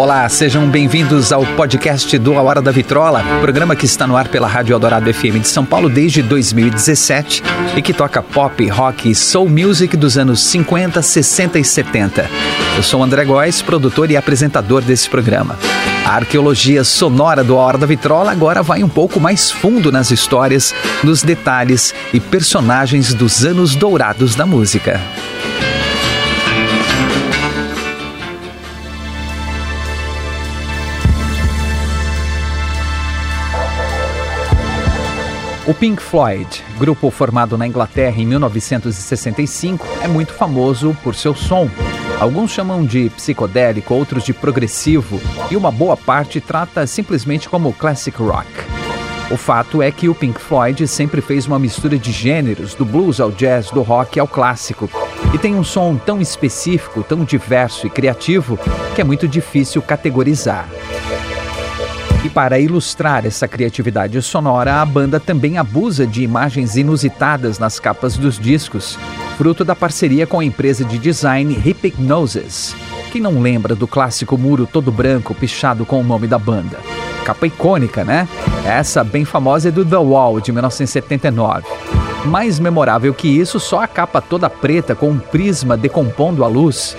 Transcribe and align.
Olá, 0.00 0.26
sejam 0.30 0.66
bem-vindos 0.66 1.30
ao 1.30 1.44
podcast 1.44 2.16
do 2.16 2.38
A 2.38 2.40
Hora 2.40 2.62
da 2.62 2.70
Vitrola, 2.70 3.22
programa 3.42 3.76
que 3.76 3.84
está 3.84 4.06
no 4.06 4.16
ar 4.16 4.28
pela 4.28 4.48
Rádio 4.48 4.72
Eldorado 4.72 5.12
FM 5.12 5.42
de 5.42 5.48
São 5.48 5.62
Paulo 5.62 5.90
desde 5.90 6.22
2017 6.22 7.42
e 7.76 7.82
que 7.82 7.92
toca 7.92 8.22
pop, 8.22 8.66
rock 8.70 9.10
e 9.10 9.14
soul 9.14 9.50
music 9.50 9.98
dos 9.98 10.16
anos 10.16 10.40
50, 10.40 11.02
60 11.02 11.58
e 11.58 11.64
70. 11.64 12.30
Eu 12.78 12.82
sou 12.82 13.04
André 13.04 13.26
Góes, 13.26 13.60
produtor 13.60 14.10
e 14.10 14.16
apresentador 14.16 14.80
desse 14.80 15.06
programa. 15.06 15.58
A 16.06 16.14
arqueologia 16.14 16.82
sonora 16.82 17.44
do 17.44 17.58
A 17.58 17.60
Hora 17.60 17.76
da 17.76 17.86
Vitrola 17.86 18.32
agora 18.32 18.62
vai 18.62 18.82
um 18.82 18.88
pouco 18.88 19.20
mais 19.20 19.50
fundo 19.50 19.92
nas 19.92 20.10
histórias, 20.10 20.74
nos 21.04 21.22
detalhes 21.22 21.94
e 22.10 22.18
personagens 22.18 23.12
dos 23.12 23.44
anos 23.44 23.76
dourados 23.76 24.34
da 24.34 24.46
música. 24.46 24.98
O 35.70 35.74
Pink 35.74 36.02
Floyd, 36.02 36.64
grupo 36.80 37.12
formado 37.12 37.56
na 37.56 37.64
Inglaterra 37.64 38.20
em 38.20 38.26
1965, 38.26 39.86
é 40.02 40.08
muito 40.08 40.32
famoso 40.32 40.96
por 41.00 41.14
seu 41.14 41.32
som. 41.32 41.70
Alguns 42.18 42.50
chamam 42.50 42.84
de 42.84 43.08
psicodélico, 43.10 43.94
outros 43.94 44.24
de 44.24 44.32
progressivo, 44.32 45.20
e 45.48 45.56
uma 45.56 45.70
boa 45.70 45.96
parte 45.96 46.40
trata 46.40 46.84
simplesmente 46.88 47.48
como 47.48 47.72
classic 47.72 48.20
rock. 48.20 48.48
O 49.30 49.36
fato 49.36 49.80
é 49.80 49.92
que 49.92 50.08
o 50.08 50.14
Pink 50.14 50.40
Floyd 50.40 50.88
sempre 50.88 51.20
fez 51.20 51.46
uma 51.46 51.56
mistura 51.56 51.96
de 51.96 52.10
gêneros, 52.10 52.74
do 52.74 52.84
blues 52.84 53.20
ao 53.20 53.30
jazz, 53.30 53.70
do 53.70 53.80
rock 53.80 54.18
ao 54.18 54.26
clássico, 54.26 54.90
e 55.32 55.38
tem 55.38 55.54
um 55.54 55.62
som 55.62 55.94
tão 55.94 56.20
específico, 56.20 57.04
tão 57.04 57.22
diverso 57.22 57.86
e 57.86 57.90
criativo 57.90 58.58
que 58.96 59.00
é 59.00 59.04
muito 59.04 59.28
difícil 59.28 59.80
categorizar. 59.82 60.68
E 62.22 62.28
para 62.28 62.60
ilustrar 62.60 63.24
essa 63.24 63.48
criatividade 63.48 64.20
sonora, 64.20 64.82
a 64.82 64.84
banda 64.84 65.18
também 65.18 65.56
abusa 65.56 66.06
de 66.06 66.22
imagens 66.22 66.76
inusitadas 66.76 67.58
nas 67.58 67.80
capas 67.80 68.18
dos 68.18 68.38
discos, 68.38 68.98
fruto 69.38 69.64
da 69.64 69.74
parceria 69.74 70.26
com 70.26 70.38
a 70.38 70.44
empresa 70.44 70.84
de 70.84 70.98
design 70.98 71.54
Hypnosis. 71.54 72.76
Quem 73.10 73.22
não 73.22 73.40
lembra 73.40 73.74
do 73.74 73.88
clássico 73.88 74.36
muro 74.36 74.68
todo 74.70 74.92
branco 74.92 75.34
pichado 75.34 75.86
com 75.86 76.00
o 76.00 76.04
nome 76.04 76.26
da 76.26 76.38
banda? 76.38 76.78
Capa 77.24 77.46
icônica, 77.46 78.04
né? 78.04 78.28
Essa 78.66 79.02
bem 79.02 79.24
famosa 79.24 79.68
é 79.68 79.72
do 79.72 79.84
The 79.84 79.96
Wall, 79.96 80.40
de 80.40 80.52
1979. 80.52 81.66
Mais 82.26 82.60
memorável 82.60 83.14
que 83.14 83.28
isso, 83.28 83.58
só 83.58 83.82
a 83.82 83.88
capa 83.88 84.20
toda 84.20 84.50
preta 84.50 84.94
com 84.94 85.08
um 85.08 85.18
prisma 85.18 85.74
decompondo 85.74 86.44
a 86.44 86.48
luz 86.48 86.94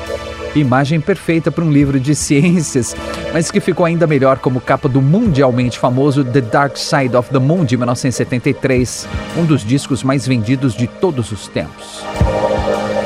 Imagem 0.54 1.00
perfeita 1.00 1.50
para 1.50 1.64
um 1.64 1.72
livro 1.72 1.98
de 1.98 2.14
ciências, 2.14 2.94
mas 3.34 3.50
que 3.50 3.62
ficou 3.62 3.86
ainda 3.86 4.06
melhor 4.06 4.38
como 4.40 4.60
capa 4.60 4.90
do 4.90 5.02
mundialmente 5.02 5.80
famoso 5.80 6.26
The 6.26 6.42
Dark 6.42 6.76
Side 6.76 7.16
of 7.16 7.30
the 7.30 7.40
Moon 7.40 7.64
de 7.64 7.78
1973, 7.78 9.08
um 9.38 9.46
dos 9.46 9.64
discos 9.64 10.04
mais 10.04 10.28
vendidos 10.28 10.74
de 10.74 10.88
todos 10.88 11.32
os 11.32 11.48
tempos. 11.48 12.04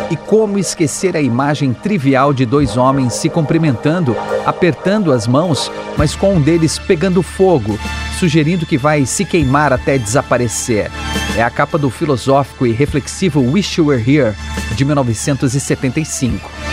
E 0.10 0.18
como 0.18 0.58
esquecer 0.58 1.16
a 1.16 1.22
imagem 1.22 1.72
trivial 1.72 2.34
de 2.34 2.48
dois 2.48 2.78
homens 2.78 3.14
se 3.14 3.30
cumprimentando, 3.30 4.16
apertando 4.44 5.12
as 5.12 5.28
mãos, 5.28 5.72
mas 5.98 6.16
com 6.16 6.34
um 6.36 6.42
deles 6.42 6.80
pegando 6.80 7.22
fogo, 7.22 7.78
sugerindo 8.20 8.66
que 8.66 8.78
vai 8.78 9.06
se 9.06 9.24
queimar 9.24 9.72
até 9.72 10.00
desaparecer. 10.00 10.90
É 11.38 11.44
a 11.44 11.50
capa 11.52 11.78
do 11.78 11.92
filosófico 11.92 12.66
e 12.66 12.72
reflexivo 12.72 13.40
Wish 13.52 13.80
You 13.80 13.88
Were 13.88 14.02
Here, 14.02 14.34
de 14.76 14.84
1975 14.84 16.65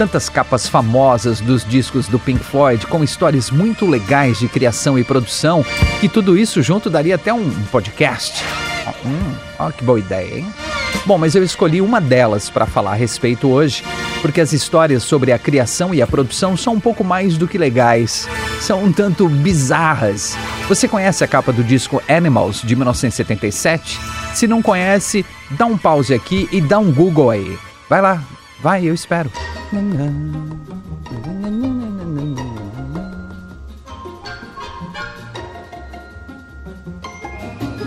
tantas 0.00 0.30
capas 0.30 0.66
famosas 0.66 1.42
dos 1.42 1.62
discos 1.62 2.08
do 2.08 2.18
Pink 2.18 2.42
Floyd, 2.42 2.86
com 2.86 3.04
histórias 3.04 3.50
muito 3.50 3.84
legais 3.84 4.38
de 4.38 4.48
criação 4.48 4.98
e 4.98 5.04
produção, 5.04 5.62
que 6.00 6.08
tudo 6.08 6.38
isso 6.38 6.62
junto 6.62 6.88
daria 6.88 7.16
até 7.16 7.34
um 7.34 7.50
podcast. 7.70 8.42
Hum, 9.04 9.70
que 9.76 9.84
boa 9.84 9.98
ideia, 9.98 10.38
hein? 10.38 10.46
Bom, 11.04 11.18
mas 11.18 11.34
eu 11.34 11.44
escolhi 11.44 11.82
uma 11.82 12.00
delas 12.00 12.48
para 12.48 12.64
falar 12.64 12.92
a 12.92 12.94
respeito 12.94 13.50
hoje, 13.50 13.84
porque 14.22 14.40
as 14.40 14.54
histórias 14.54 15.02
sobre 15.02 15.32
a 15.32 15.38
criação 15.38 15.92
e 15.92 16.00
a 16.00 16.06
produção 16.06 16.56
são 16.56 16.72
um 16.72 16.80
pouco 16.80 17.04
mais 17.04 17.36
do 17.36 17.46
que 17.46 17.58
legais, 17.58 18.26
são 18.58 18.82
um 18.82 18.90
tanto 18.90 19.28
bizarras. 19.28 20.34
Você 20.66 20.88
conhece 20.88 21.22
a 21.22 21.28
capa 21.28 21.52
do 21.52 21.62
disco 21.62 22.02
Animals 22.08 22.62
de 22.62 22.74
1977? 22.74 24.00
Se 24.32 24.46
não 24.46 24.62
conhece, 24.62 25.26
dá 25.50 25.66
um 25.66 25.76
pause 25.76 26.14
aqui 26.14 26.48
e 26.50 26.58
dá 26.58 26.78
um 26.78 26.90
Google 26.90 27.28
aí. 27.28 27.58
Vai 27.86 28.00
lá, 28.00 28.24
vai, 28.62 28.88
eu 28.88 28.94
espero. 28.94 29.30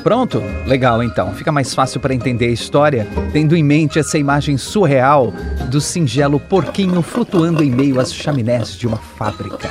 Pronto? 0.04 0.42
Legal 0.66 1.02
então. 1.02 1.34
Fica 1.34 1.52
mais 1.52 1.74
fácil 1.74 2.00
para 2.00 2.14
entender 2.14 2.48
a 2.48 2.52
história, 2.52 3.08
tendo 3.32 3.56
em 3.56 3.64
mente 3.64 4.00
essa 4.00 4.18
imagem 4.18 4.58
surreal 4.58 5.34
do 5.70 5.80
singelo 5.80 6.40
porquinho 6.40 7.02
flutuando 7.02 7.64
em 7.64 7.72
meio 7.72 8.00
às 8.00 8.14
chaminés 8.14 8.78
de 8.78 8.86
uma 8.86 8.98
fábrica. 8.98 9.70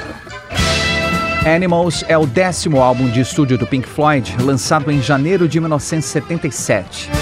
Animals 1.45 2.05
é 2.09 2.17
o 2.17 2.25
décimo 2.25 2.81
álbum 2.81 3.11
de 3.11 3.21
estúdio 3.21 3.59
do 3.59 3.67
Pink 3.67 3.89
Floyd, 3.89 4.37
lançado 4.41 4.91
em 4.91 5.03
janeiro 5.03 5.49
de 5.49 5.61
1977. 5.61 7.22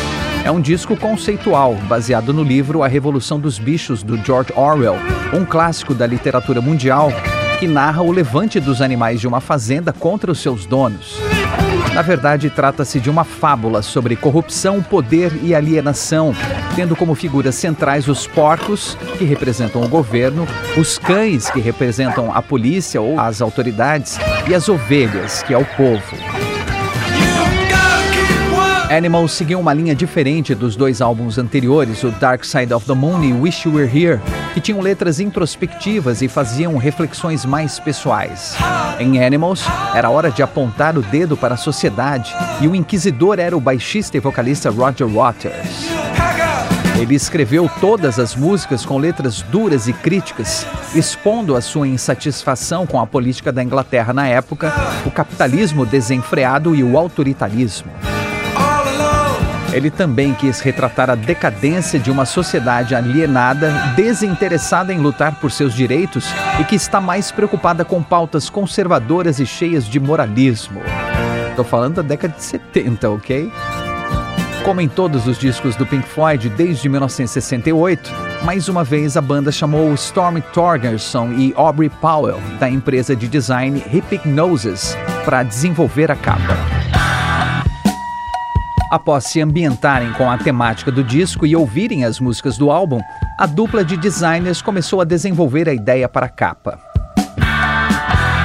É 0.51 0.53
um 0.53 0.61
disco 0.61 0.97
conceitual, 0.97 1.77
baseado 1.89 2.35
no 2.35 2.43
livro 2.43 2.83
A 2.83 2.89
Revolução 2.89 3.39
dos 3.39 3.57
Bichos, 3.57 4.03
do 4.03 4.17
George 4.17 4.53
Orwell, 4.57 4.97
um 5.33 5.45
clássico 5.45 5.95
da 5.95 6.05
literatura 6.05 6.61
mundial 6.61 7.13
que 7.61 7.69
narra 7.69 8.03
o 8.03 8.11
levante 8.11 8.59
dos 8.59 8.83
animais 8.83 9.21
de 9.21 9.29
uma 9.29 9.41
fazenda 9.41 9.93
contra 9.93 10.33
os 10.33 10.41
seus 10.41 10.67
donos. 10.67 11.21
Na 11.95 12.03
verdade, 12.03 12.51
trata-se 12.51 12.99
de 12.99 13.09
uma 13.09 13.23
fábula 13.23 13.81
sobre 13.81 14.17
corrupção, 14.17 14.83
poder 14.83 15.39
e 15.41 15.55
alienação, 15.55 16.35
tendo 16.75 16.97
como 16.97 17.15
figuras 17.15 17.55
centrais 17.55 18.09
os 18.09 18.27
porcos, 18.27 18.99
que 19.19 19.25
representam 19.25 19.81
o 19.85 19.89
governo, 19.89 20.49
os 20.77 20.99
cães, 20.99 21.49
que 21.49 21.61
representam 21.61 22.35
a 22.35 22.43
polícia 22.43 23.01
ou 23.01 23.21
as 23.21 23.41
autoridades, 23.41 24.19
e 24.49 24.53
as 24.53 24.69
ovelhas, 24.69 25.45
que 25.45 25.55
é 25.55 25.59
o 25.59 25.65
povo. 25.65 26.40
Animals 28.91 29.31
seguiu 29.31 29.61
uma 29.61 29.73
linha 29.73 29.95
diferente 29.95 30.53
dos 30.53 30.75
dois 30.75 31.01
álbuns 31.01 31.39
anteriores, 31.39 32.03
o 32.03 32.11
Dark 32.11 32.45
Side 32.45 32.75
of 32.75 32.85
the 32.85 32.93
Moon 32.93 33.23
e 33.23 33.33
Wish 33.33 33.69
You 33.69 33.77
Were 33.77 33.87
Here, 33.87 34.21
que 34.53 34.61
tinham 34.61 34.81
letras 34.81 35.21
introspectivas 35.21 36.23
e 36.23 36.27
faziam 36.27 36.77
reflexões 36.77 37.45
mais 37.45 37.79
pessoais. 37.79 38.57
Em 38.99 39.25
Animals, 39.25 39.65
era 39.95 40.11
hora 40.11 40.29
de 40.29 40.43
apontar 40.43 40.99
o 40.99 41.03
dedo 41.03 41.37
para 41.37 41.55
a 41.55 41.57
sociedade 41.57 42.35
e 42.61 42.67
o 42.67 42.75
inquisidor 42.75 43.39
era 43.39 43.57
o 43.57 43.61
baixista 43.61 44.17
e 44.17 44.21
vocalista 44.21 44.71
Roger 44.71 45.07
Waters. 45.07 45.87
Ele 46.99 47.15
escreveu 47.15 47.71
todas 47.81 48.19
as 48.19 48.35
músicas 48.35 48.85
com 48.85 48.99
letras 48.99 49.41
duras 49.41 49.87
e 49.87 49.93
críticas, 49.93 50.67
expondo 50.97 51.55
a 51.55 51.61
sua 51.61 51.87
insatisfação 51.87 52.89
com 52.89 53.01
a 53.01 53.07
política 53.07 53.53
da 53.53 53.63
Inglaterra 53.63 54.13
na 54.13 54.27
época, 54.27 54.73
o 55.07 55.13
capitalismo 55.13 55.87
desenfreado 55.87 56.75
e 56.75 56.83
o 56.83 56.99
autoritarismo. 56.99 58.10
Ele 59.73 59.91
também 59.91 60.35
quis 60.35 60.61
retratar 60.61 61.11
a 61.11 61.15
decadência 61.15 61.99
de 61.99 62.11
uma 62.11 62.25
sociedade 62.25 62.95
alienada, 62.95 63.71
desinteressada 63.95 64.93
em 64.93 64.99
lutar 64.99 65.37
por 65.37 65.53
seus 65.53 65.75
direitos 65.75 66.27
e 66.59 66.65
que 66.65 66.75
está 66.75 67.01
mais 67.01 67.31
preocupada 67.31 67.85
com 67.85 68.03
pautas 68.03 68.51
conservadoras 68.51 69.39
e 69.39 69.47
cheias 69.47 69.85
de 69.87 70.01
moralismo. 70.01 70.81
Estou 71.51 71.65
falando 71.65 71.97
da 71.97 72.03
década 72.03 72.35
de 72.37 72.43
70, 72.43 73.11
ok? 73.11 73.53
Como 74.65 74.81
em 74.81 74.89
todos 74.89 75.27
os 75.27 75.39
discos 75.39 75.77
do 75.77 75.87
Pink 75.87 76.07
Floyd 76.07 76.49
desde 76.51 76.89
1968, 76.89 78.11
mais 78.45 78.69
uma 78.69 78.83
vez 78.83 79.17
a 79.17 79.21
banda 79.21 79.53
chamou 79.53 79.95
Storm 79.95 80.41
Thorgerson 80.53 81.33
e 81.33 81.55
Aubrey 81.57 81.89
Powell, 81.89 82.41
da 82.59 82.69
empresa 82.69 83.15
de 83.15 83.29
design 83.29 83.83
Hypnosis, 83.91 84.97
para 85.25 85.43
desenvolver 85.43 86.11
a 86.11 86.17
capa. 86.17 86.80
Após 88.91 89.27
se 89.27 89.41
ambientarem 89.41 90.13
com 90.15 90.29
a 90.29 90.37
temática 90.37 90.91
do 90.91 91.05
disco 91.05 91.47
e 91.47 91.55
ouvirem 91.55 92.05
as 92.05 92.19
músicas 92.19 92.59
do 92.59 92.73
álbum, 92.73 93.01
a 93.39 93.47
dupla 93.47 93.85
de 93.85 93.97
designers 93.97 94.61
começou 94.61 95.01
a 95.01 95.05
desenvolver 95.05 95.69
a 95.69 95.73
ideia 95.73 96.09
para 96.09 96.27
a 96.27 96.29
capa. 96.29 96.77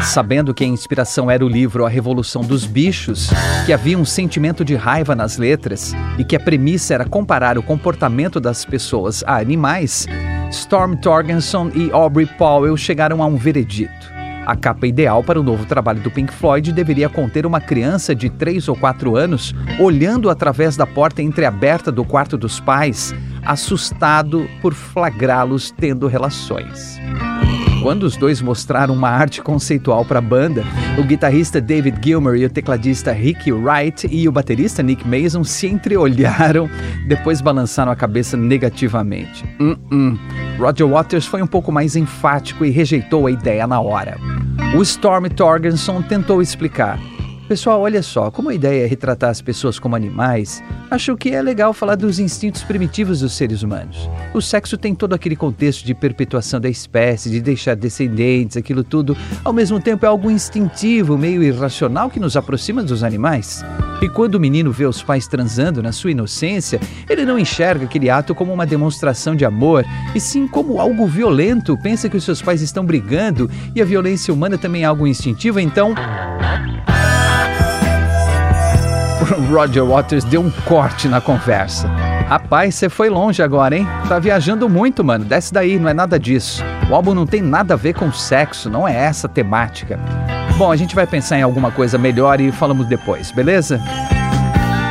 Sabendo 0.03 0.53
que 0.53 0.63
a 0.63 0.68
inspiração 0.68 1.31
era 1.31 1.44
o 1.44 1.50
livro 1.50 1.83
A 1.83 1.89
Revolução 1.89 2.44
dos 2.44 2.63
Bichos, 2.63 3.31
que 3.65 3.74
havia 3.74 3.97
um 3.97 4.06
sentimento 4.06 4.63
de 4.63 4.75
raiva 4.75 5.15
nas 5.15 5.38
letras 5.38 5.95
e 6.19 6.24
que 6.24 6.36
a 6.36 6.39
premissa 6.39 6.94
era 6.94 7.06
comparar 7.06 7.57
o 7.57 7.63
comportamento 7.63 8.39
das 8.39 8.63
pessoas 8.63 9.24
a 9.25 9.38
animais, 9.38 10.06
Storm 10.51 10.95
Torgenson 10.97 11.71
e 11.74 11.89
Aubrey 11.92 12.27
Powell 12.27 12.77
chegaram 12.77 13.24
a 13.24 13.25
um 13.25 13.36
veredito. 13.36 14.14
A 14.45 14.56
capa 14.56 14.86
ideal 14.86 15.24
para 15.24 15.39
o 15.39 15.44
novo 15.44 15.65
trabalho 15.65 16.01
do 16.01 16.12
Pink 16.12 16.31
Floyd 16.31 16.71
deveria 16.71 17.09
conter 17.09 17.45
uma 17.45 17.59
criança 17.59 18.13
de 18.13 18.30
3 18.30 18.68
ou 18.68 18.75
4 18.75 19.15
anos 19.15 19.56
olhando 19.80 20.30
através 20.30 20.77
da 20.77 20.86
porta 20.86 21.21
entreaberta 21.21 21.92
do 21.92 22.06
quarto 22.06 22.38
dos 22.38 22.59
pais, 22.59 23.13
assustado 23.44 24.47
por 24.62 24.74
flagrá-los 24.74 25.71
tendo 25.71 26.07
relações. 26.07 27.00
Quando 27.81 28.03
os 28.03 28.18
dois 28.18 28.42
mostraram 28.42 28.95
uma 28.95 29.09
arte 29.09 29.42
conceitual 29.42 30.03
para 30.06 30.18
a 30.19 30.21
banda, 30.21 30.63
o 30.97 31.03
guitarrista 31.03 31.62
David 31.62 32.00
Gilmer 32.03 32.36
e 32.36 32.45
o 32.45 32.50
tecladista 32.50 33.12
Ricky 33.12 33.51
Wright 33.51 34.07
e 34.09 34.27
o 34.27 34.31
baterista 34.31 34.81
Nick 34.81 35.07
Mason 35.07 35.44
se 35.44 35.68
entreolharam, 35.68 36.68
depois 37.07 37.42
balançaram 37.42 37.92
a 37.92 37.95
cabeça 37.95 38.36
negativamente. 38.36 39.44
Uh 39.59 39.75
-uh. 39.92 40.44
Roger 40.57 40.88
Waters 40.88 41.25
foi 41.25 41.42
um 41.42 41.48
pouco 41.48 41.72
mais 41.72 41.96
enfático 41.96 42.66
e 42.66 42.69
rejeitou 42.69 43.28
a 43.28 43.31
ideia 43.31 43.68
na 43.68 43.80
hora. 43.81 44.18
O 44.78 44.81
Storm 44.81 45.25
Torgerson 45.28 46.02
tentou 46.02 46.42
explicar. 46.42 47.00
Pessoal, 47.47 47.80
olha 47.80 48.01
só, 48.01 48.31
como 48.31 48.50
a 48.50 48.56
ideia 48.56 48.86
é 48.86 48.88
retratar 48.88 49.30
as 49.30 49.39
pessoas 49.39 49.77
como 49.77 49.95
animais, 49.95 50.63
acho 50.89 51.15
que 51.15 51.30
é 51.30 51.39
legal 51.44 51.74
falar 51.74 51.94
dos 51.94 52.18
instintos 52.18 52.63
primitivos 52.63 53.19
dos 53.19 53.33
seres 53.33 53.62
humanos. 53.62 54.09
O 54.33 54.42
sexo 54.42 54.80
tem 54.80 54.95
todo 54.95 55.13
aquele 55.13 55.36
contexto 55.36 55.86
de 55.86 55.94
perpetuação 55.94 56.59
da 56.59 56.68
espécie, 56.68 57.30
de 57.30 57.39
deixar 57.39 57.75
descendentes, 57.75 58.57
aquilo 58.57 58.83
tudo. 58.83 59.15
Ao 59.44 59.53
mesmo 59.53 59.80
tempo, 59.80 60.07
é 60.07 60.09
algo 60.09 60.31
instintivo, 60.31 61.19
meio 61.19 61.44
irracional 61.44 62.09
que 62.09 62.19
nos 62.19 62.36
aproxima 62.36 62.81
dos 62.81 63.03
animais. 63.03 63.63
E 64.01 64.09
quando 64.09 64.36
o 64.36 64.39
menino 64.39 64.71
vê 64.71 64.88
os 64.88 65.03
pais 65.03 65.27
transando 65.27 65.83
na 65.83 65.92
sua 65.92 66.12
inocência, 66.12 66.80
ele 67.07 67.25
não 67.25 67.38
enxerga 67.38 67.86
aquele 67.86 68.09
ato 68.09 68.33
como 68.33 68.51
uma 68.51 68.65
demonstração 68.65 69.36
de 69.36 69.45
amor, 69.45 69.86
e 70.15 70.19
sim 70.19 70.47
como 70.47 70.81
algo 70.81 71.06
violento. 71.06 71.77
Pensa 71.77 72.09
que 72.09 72.18
os 72.18 72.24
seus 72.24 72.42
pais 72.42 72.63
estão 72.63 72.83
brigando 72.83 73.47
e 73.75 73.83
a 73.83 73.86
violência 73.86 74.33
humana 74.33 74.57
também 74.57 74.81
é 74.81 74.86
algo 74.86 75.06
instintivo, 75.06 75.59
então. 75.59 75.94
Roger 79.50 79.86
Waters 79.86 80.24
deu 80.24 80.42
um 80.42 80.51
corte 80.66 81.07
na 81.07 81.19
conversa. 81.19 81.88
Rapaz, 82.27 82.75
você 82.75 82.89
foi 82.89 83.10
longe 83.10 83.42
agora, 83.42 83.77
hein? 83.77 83.88
Tá 84.07 84.19
viajando 84.19 84.68
muito, 84.69 85.04
mano. 85.04 85.25
Desce 85.25 85.54
daí, 85.54 85.80
não 85.80 85.89
é 85.89 85.94
nada 85.94 86.19
disso. 86.19 86.63
O 86.89 86.95
álbum 86.95 87.13
não 87.13 87.25
tem 87.25 87.42
nada 87.42 87.74
a 87.74 87.77
ver 87.77 87.94
com 87.94 88.12
sexo, 88.12 88.69
não 88.69 88.88
é 88.88 88.95
essa 88.95 89.27
a 89.27 89.30
temática. 89.30 90.00
Bom, 90.57 90.72
a 90.72 90.75
gente 90.75 90.95
vai 90.95 91.06
pensar 91.06 91.38
em 91.38 91.42
alguma 91.42 91.72
coisa 91.72 91.98
melhor 91.98 92.39
e 92.39 92.51
falamos 92.51 92.88
depois, 92.88 93.31
beleza? 93.31 93.80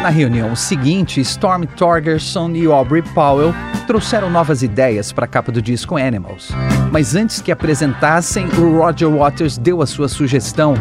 Na 0.02 0.10
reunião 0.10 0.54
seguinte, 0.54 1.20
Storm 1.20 1.64
Torgerson 1.64 2.50
e 2.50 2.66
Aubrey 2.66 3.02
Powell 3.02 3.54
trouxeram 3.86 4.30
novas 4.30 4.62
ideias 4.62 5.12
para 5.12 5.24
a 5.24 5.28
capa 5.28 5.50
do 5.50 5.62
disco 5.62 5.96
Animals. 5.96 6.50
Mas 6.92 7.14
antes 7.14 7.40
que 7.40 7.50
apresentassem, 7.50 8.46
o 8.58 8.78
Roger 8.78 9.08
Waters 9.08 9.56
deu 9.56 9.80
a 9.80 9.86
sua 9.86 10.08
sugestão, 10.08 10.74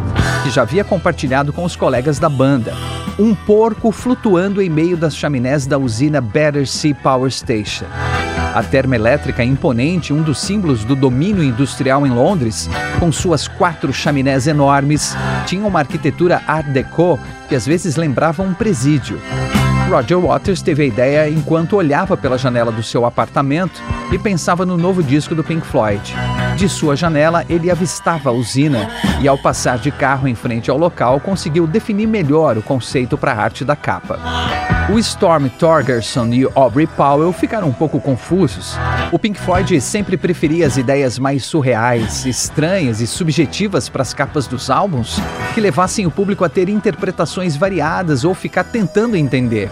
que 0.44 0.50
já 0.50 0.64
havia 0.64 0.84
compartilhado 0.84 1.54
com 1.54 1.64
os 1.64 1.76
colegas 1.76 2.20
da 2.20 2.30
banda 2.30 2.74
um 3.18 3.36
porco 3.36 3.92
flutuando 3.92 4.62
em 4.62 4.70
meio 4.70 4.98
das 4.98 5.16
chaminés 5.16 5.66
da 5.66 5.78
usina 5.78 6.20
Battersea 6.20 6.96
Power 6.96 7.32
Station. 7.32 7.86
A 8.54 8.62
termoelétrica 8.62 9.44
imponente, 9.44 10.14
um 10.14 10.22
dos 10.22 10.40
símbolos 10.40 10.84
do 10.84 10.96
domínio 10.96 11.44
industrial 11.44 12.06
em 12.06 12.12
Londres, 12.12 12.70
com 13.00 13.12
suas 13.12 13.48
quatro 13.48 13.92
chaminés 13.92 14.46
enormes, 14.48 15.16
tinha 15.46 15.66
uma 15.66 15.80
arquitetura 15.80 16.42
Art 16.48 16.68
Deco 16.68 17.20
que 17.50 17.56
às 17.56 17.66
vezes 17.66 17.96
lembrava 17.96 18.44
um 18.44 18.54
presídio. 18.54 19.20
Roger 19.90 20.20
Waters 20.20 20.62
teve 20.62 20.84
a 20.84 20.88
ideia 20.88 21.30
enquanto 21.30 21.76
olhava 21.76 22.16
pela 22.16 22.38
janela 22.38 22.72
do 22.72 22.84
seu 22.84 23.06
apartamento 23.06 23.82
e 24.12 24.18
pensava 24.18 24.66
no 24.66 24.78
novo 24.78 25.04
disco 25.04 25.36
do 25.36 25.44
Pink 25.44 25.66
Floyd. 25.66 26.14
De 26.56 26.70
sua 26.70 26.96
janela, 26.96 27.44
ele 27.50 27.70
avistava 27.70 28.30
a 28.30 28.32
usina 28.32 28.90
e, 29.22 29.28
ao 29.28 29.38
passar 29.38 29.78
de 29.78 29.92
carro 29.92 30.28
em 30.28 30.36
frente 30.36 30.70
ao 30.70 30.78
local, 30.78 31.20
conseguiu 31.20 31.66
definir 31.66 32.08
melhor 32.08 32.58
o 32.58 32.62
conceito 32.62 33.18
para 33.18 33.34
a 33.34 33.42
arte 33.42 33.66
da 33.66 33.76
capa. 33.76 34.20
O 34.92 35.00
Storm 35.00 35.48
Torgerson 35.48 36.28
e 36.28 36.48
Aubrey 36.56 36.86
Powell 36.86 37.32
ficaram 37.32 37.70
um 37.70 37.74
pouco 37.74 38.00
confusos. 38.00 38.78
O 39.12 39.20
Pink 39.20 39.40
Floyd 39.40 39.80
sempre 39.80 40.18
preferia 40.18 40.68
as 40.68 40.78
ideias 40.78 41.18
mais 41.18 41.46
surreais, 41.46 42.26
estranhas 42.26 43.00
e 43.00 43.08
subjetivas 43.08 43.90
para 43.90 44.02
as 44.02 44.14
capas 44.14 44.46
dos 44.46 44.70
álbuns, 44.70 45.20
que 45.54 45.62
levassem 45.62 46.06
o 46.06 46.12
público 46.12 46.44
a 46.44 46.50
ter 46.50 46.70
interpretações 46.70 47.56
variadas 47.56 48.24
ou 48.26 48.34
ficar 48.34 48.66
tentando 48.66 49.16
entender. 49.16 49.70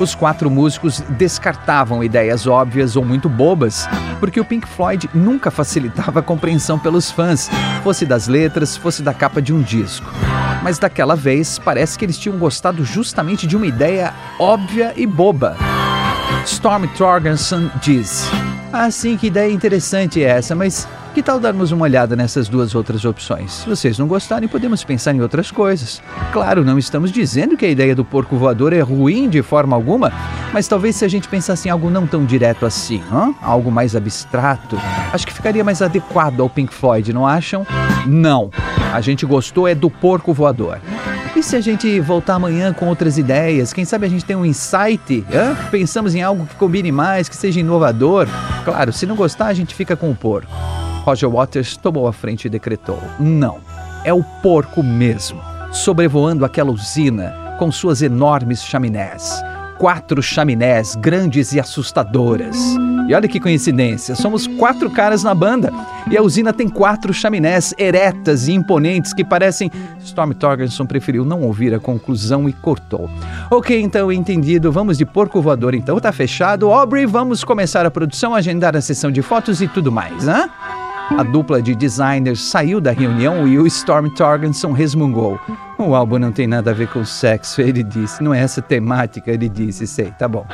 Os 0.00 0.14
quatro 0.14 0.48
músicos 0.48 1.00
descartavam 1.10 2.04
ideias 2.04 2.46
óbvias 2.46 2.94
ou 2.94 3.04
muito 3.04 3.28
bobas, 3.28 3.88
porque 4.20 4.38
o 4.38 4.44
Pink 4.44 4.66
Floyd 4.68 5.10
nunca 5.12 5.50
facilitava 5.50 6.20
a 6.20 6.22
compreensão 6.22 6.78
pelos 6.78 7.10
fãs, 7.10 7.50
fosse 7.82 8.06
das 8.06 8.28
letras, 8.28 8.76
fosse 8.76 9.02
da 9.02 9.12
capa 9.12 9.42
de 9.42 9.52
um 9.52 9.60
disco. 9.60 10.08
Mas 10.62 10.78
daquela 10.78 11.16
vez, 11.16 11.58
parece 11.58 11.98
que 11.98 12.04
eles 12.04 12.18
tinham 12.18 12.38
gostado 12.38 12.84
justamente 12.84 13.46
de 13.46 13.56
uma 13.56 13.66
ideia 13.66 14.14
óbvia 14.38 14.92
e 14.96 15.04
boba. 15.04 15.56
Storm 16.44 16.86
Torgerson 16.96 17.68
diz: 17.82 18.30
Ah, 18.72 18.90
sim, 18.90 19.16
que 19.16 19.26
ideia 19.26 19.52
interessante 19.52 20.22
é 20.22 20.28
essa, 20.28 20.54
mas 20.54 20.86
que 21.18 21.22
tal 21.24 21.40
darmos 21.40 21.72
uma 21.72 21.82
olhada 21.82 22.14
nessas 22.14 22.48
duas 22.48 22.76
outras 22.76 23.04
opções? 23.04 23.50
Se 23.50 23.68
vocês 23.68 23.98
não 23.98 24.06
gostarem, 24.06 24.48
podemos 24.48 24.84
pensar 24.84 25.12
em 25.12 25.20
outras 25.20 25.50
coisas. 25.50 26.00
Claro, 26.32 26.64
não 26.64 26.78
estamos 26.78 27.10
dizendo 27.10 27.56
que 27.56 27.66
a 27.66 27.68
ideia 27.68 27.92
do 27.92 28.04
porco 28.04 28.36
voador 28.36 28.72
é 28.72 28.78
ruim 28.78 29.28
de 29.28 29.42
forma 29.42 29.74
alguma, 29.74 30.12
mas 30.52 30.68
talvez 30.68 30.94
se 30.94 31.04
a 31.04 31.08
gente 31.08 31.26
pensasse 31.26 31.66
em 31.66 31.72
algo 31.72 31.90
não 31.90 32.06
tão 32.06 32.24
direto 32.24 32.64
assim, 32.64 33.02
hein? 33.12 33.34
algo 33.42 33.68
mais 33.68 33.96
abstrato, 33.96 34.78
acho 35.12 35.26
que 35.26 35.32
ficaria 35.32 35.64
mais 35.64 35.82
adequado 35.82 36.38
ao 36.38 36.48
Pink 36.48 36.72
Floyd, 36.72 37.12
não 37.12 37.26
acham? 37.26 37.66
Não. 38.06 38.48
A 38.94 39.00
gente 39.00 39.26
gostou 39.26 39.66
é 39.66 39.74
do 39.74 39.90
porco 39.90 40.32
voador. 40.32 40.78
E 41.34 41.42
se 41.42 41.56
a 41.56 41.60
gente 41.60 41.98
voltar 41.98 42.36
amanhã 42.36 42.72
com 42.72 42.86
outras 42.86 43.18
ideias? 43.18 43.72
Quem 43.72 43.84
sabe 43.84 44.06
a 44.06 44.08
gente 44.08 44.24
tem 44.24 44.36
um 44.36 44.46
insight? 44.46 45.24
Hã? 45.34 45.56
Pensamos 45.68 46.14
em 46.14 46.22
algo 46.22 46.46
que 46.46 46.54
combine 46.54 46.92
mais, 46.92 47.28
que 47.28 47.34
seja 47.36 47.58
inovador? 47.58 48.28
Claro, 48.64 48.92
se 48.92 49.04
não 49.04 49.16
gostar, 49.16 49.46
a 49.46 49.54
gente 49.54 49.74
fica 49.74 49.96
com 49.96 50.12
o 50.12 50.14
porco. 50.14 50.48
Roger 51.08 51.30
Waters 51.30 51.74
tomou 51.74 52.06
a 52.06 52.12
frente 52.12 52.44
e 52.44 52.50
decretou: 52.50 52.98
Não, 53.18 53.60
é 54.04 54.12
o 54.12 54.22
porco 54.42 54.82
mesmo, 54.82 55.40
sobrevoando 55.72 56.44
aquela 56.44 56.70
usina 56.70 57.56
com 57.58 57.72
suas 57.72 58.02
enormes 58.02 58.62
chaminés. 58.62 59.42
Quatro 59.78 60.22
chaminés 60.22 60.94
grandes 60.96 61.54
e 61.54 61.60
assustadoras. 61.60 62.58
E 63.08 63.14
olha 63.14 63.26
que 63.26 63.40
coincidência, 63.40 64.14
somos 64.14 64.46
quatro 64.46 64.90
caras 64.90 65.22
na 65.22 65.34
banda 65.34 65.72
e 66.10 66.16
a 66.18 66.20
usina 66.20 66.52
tem 66.52 66.68
quatro 66.68 67.14
chaminés 67.14 67.72
eretas 67.78 68.46
e 68.46 68.52
imponentes 68.52 69.14
que 69.14 69.24
parecem. 69.24 69.70
Storm 70.00 70.32
Torgerson 70.32 70.84
preferiu 70.84 71.24
não 71.24 71.40
ouvir 71.40 71.72
a 71.72 71.80
conclusão 71.80 72.46
e 72.50 72.52
cortou. 72.52 73.08
Ok, 73.50 73.80
então 73.80 74.12
entendido, 74.12 74.70
vamos 74.70 74.98
de 74.98 75.06
porco 75.06 75.40
voador 75.40 75.74
então, 75.74 75.98
tá 75.98 76.12
fechado. 76.12 76.70
Aubrey, 76.70 77.06
vamos 77.06 77.44
começar 77.44 77.86
a 77.86 77.90
produção, 77.90 78.34
agendar 78.34 78.76
a 78.76 78.82
sessão 78.82 79.10
de 79.10 79.22
fotos 79.22 79.62
e 79.62 79.68
tudo 79.68 79.90
mais, 79.90 80.28
hã? 80.28 80.50
A 81.16 81.22
dupla 81.22 81.62
de 81.62 81.74
designers 81.74 82.40
saiu 82.40 82.80
da 82.80 82.90
reunião 82.90 83.48
e 83.48 83.58
o 83.58 83.66
Storm 83.66 84.08
Torgenson 84.10 84.72
resmungou. 84.72 85.40
O 85.78 85.94
álbum 85.94 86.18
não 86.18 86.30
tem 86.30 86.46
nada 86.46 86.70
a 86.70 86.74
ver 86.74 86.88
com 86.88 87.04
sexo, 87.04 87.60
ele 87.60 87.82
disse. 87.82 88.22
Não 88.22 88.34
é 88.34 88.40
essa 88.40 88.60
temática, 88.60 89.30
ele 89.30 89.48
disse. 89.48 89.86
Sei, 89.86 90.12
tá 90.18 90.28
bom. 90.28 90.46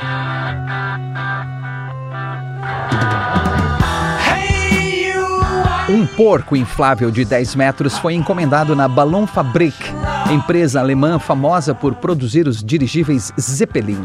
Um 5.88 6.06
porco 6.06 6.56
inflável 6.56 7.10
de 7.10 7.24
10 7.24 7.54
metros 7.56 7.98
foi 7.98 8.14
encomendado 8.14 8.74
na 8.74 8.88
Ballon 8.88 9.26
Fabrik, 9.26 9.76
empresa 10.30 10.80
alemã 10.80 11.18
famosa 11.18 11.74
por 11.74 11.94
produzir 11.94 12.48
os 12.48 12.64
dirigíveis 12.64 13.32
Zeppelin. 13.38 14.02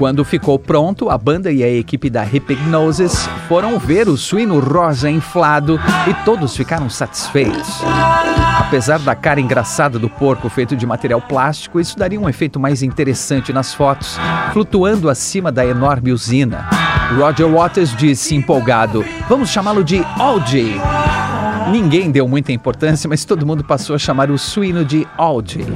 Quando 0.00 0.24
ficou 0.24 0.58
pronto, 0.58 1.10
a 1.10 1.18
banda 1.18 1.52
e 1.52 1.62
a 1.62 1.68
equipe 1.68 2.08
da 2.08 2.22
Hypnosis 2.22 3.28
foram 3.46 3.78
ver 3.78 4.08
o 4.08 4.16
suíno 4.16 4.58
rosa 4.58 5.10
inflado 5.10 5.78
e 6.08 6.14
todos 6.24 6.56
ficaram 6.56 6.88
satisfeitos. 6.88 7.82
Apesar 8.58 8.98
da 9.00 9.14
cara 9.14 9.42
engraçada 9.42 9.98
do 9.98 10.08
porco 10.08 10.48
feito 10.48 10.74
de 10.74 10.86
material 10.86 11.20
plástico, 11.20 11.78
isso 11.78 11.98
daria 11.98 12.18
um 12.18 12.30
efeito 12.30 12.58
mais 12.58 12.82
interessante 12.82 13.52
nas 13.52 13.74
fotos, 13.74 14.16
flutuando 14.54 15.10
acima 15.10 15.52
da 15.52 15.66
enorme 15.66 16.12
usina. 16.12 16.66
Roger 17.18 17.46
Waters 17.46 17.94
disse 17.94 18.34
empolgado: 18.34 19.04
Vamos 19.28 19.50
chamá-lo 19.50 19.84
de 19.84 20.02
Algie. 20.18 20.80
Ninguém 21.70 22.10
deu 22.10 22.26
muita 22.26 22.52
importância, 22.52 23.06
mas 23.06 23.26
todo 23.26 23.44
mundo 23.44 23.62
passou 23.62 23.94
a 23.94 23.98
chamar 23.98 24.30
o 24.30 24.38
suíno 24.38 24.82
de 24.82 25.06
Algie. 25.18 25.66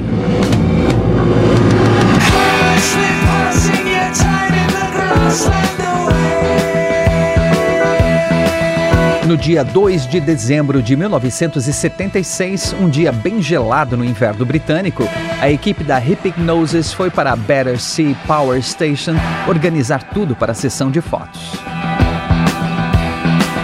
No 9.26 9.38
dia 9.38 9.64
2 9.64 10.06
de 10.06 10.20
dezembro 10.20 10.82
de 10.82 10.94
1976, 10.94 12.76
um 12.78 12.88
dia 12.88 13.10
bem 13.10 13.40
gelado 13.40 13.96
no 13.96 14.04
inverno 14.04 14.44
britânico, 14.44 15.08
a 15.40 15.50
equipe 15.50 15.82
da 15.82 15.98
Hypnosis 15.98 16.92
foi 16.92 17.10
para 17.10 17.32
a 17.32 17.36
Battersea 17.36 18.14
Power 18.26 18.62
Station 18.62 19.14
organizar 19.48 20.02
tudo 20.10 20.36
para 20.36 20.52
a 20.52 20.54
sessão 20.54 20.90
de 20.90 21.00
fotos. 21.00 21.40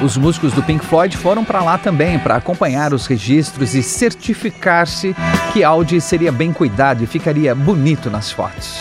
Os 0.03 0.17
músicos 0.17 0.55
do 0.55 0.63
Pink 0.63 0.85
Floyd 0.85 1.15
foram 1.15 1.45
para 1.45 1.63
lá 1.63 1.77
também 1.77 2.19
para 2.19 2.37
acompanhar 2.37 2.95
os 2.95 3.07
registros 3.07 3.75
e 3.75 3.83
certificar-se 3.83 5.15
que 5.53 5.63
Audi 5.63 6.01
seria 6.01 6.33
bem 6.33 6.55
cuidado 6.55 7.05
e 7.05 7.07
ficaria 7.07 7.55
bonito 7.55 8.09
nas 8.09 8.33
fotos. 8.33 8.81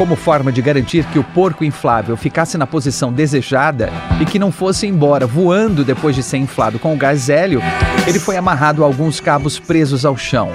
Como 0.00 0.16
forma 0.16 0.50
de 0.50 0.62
garantir 0.62 1.04
que 1.04 1.18
o 1.18 1.22
porco 1.22 1.62
inflável 1.62 2.16
ficasse 2.16 2.56
na 2.56 2.66
posição 2.66 3.12
desejada 3.12 3.92
e 4.18 4.24
que 4.24 4.38
não 4.38 4.50
fosse 4.50 4.86
embora 4.86 5.26
voando 5.26 5.84
depois 5.84 6.16
de 6.16 6.22
ser 6.22 6.38
inflado 6.38 6.78
com 6.78 6.94
o 6.94 6.96
gás 6.96 7.28
hélio, 7.28 7.60
ele 8.06 8.18
foi 8.18 8.38
amarrado 8.38 8.82
a 8.82 8.86
alguns 8.86 9.20
cabos 9.20 9.58
presos 9.58 10.06
ao 10.06 10.16
chão. 10.16 10.52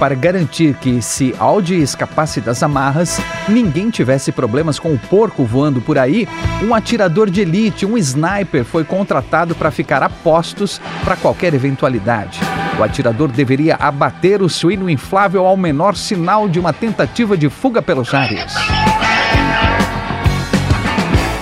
Para 0.00 0.14
garantir 0.14 0.76
que, 0.76 1.02
se 1.02 1.34
Audi 1.38 1.74
escapasse 1.74 2.40
das 2.40 2.62
amarras, 2.62 3.20
ninguém 3.46 3.90
tivesse 3.90 4.32
problemas 4.32 4.78
com 4.78 4.94
o 4.94 4.98
porco 4.98 5.44
voando 5.44 5.82
por 5.82 5.98
aí, 5.98 6.26
um 6.64 6.74
atirador 6.74 7.28
de 7.28 7.42
elite, 7.42 7.84
um 7.84 7.98
sniper, 7.98 8.64
foi 8.64 8.82
contratado 8.82 9.54
para 9.54 9.70
ficar 9.70 10.02
a 10.02 10.08
postos 10.08 10.80
para 11.04 11.16
qualquer 11.16 11.52
eventualidade. 11.52 12.40
O 12.78 12.82
atirador 12.82 13.28
deveria 13.28 13.76
abater 13.76 14.40
o 14.40 14.48
suíno 14.48 14.88
inflável 14.88 15.44
ao 15.44 15.54
menor 15.54 15.94
sinal 15.94 16.48
de 16.48 16.58
uma 16.58 16.72
tentativa 16.72 17.36
de 17.36 17.50
fuga 17.50 17.82
pelos 17.82 18.14
ares. 18.14 18.54